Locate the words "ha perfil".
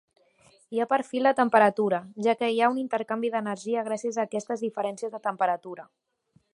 0.83-1.29